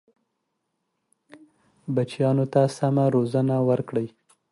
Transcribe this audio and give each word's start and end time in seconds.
بچیانو 1.95 2.45
ته 2.53 2.61
سمه 2.77 3.05
روزنه 3.15 3.55
ورکړئ. 3.69 4.07